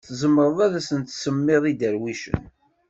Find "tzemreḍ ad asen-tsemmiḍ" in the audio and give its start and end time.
0.07-1.63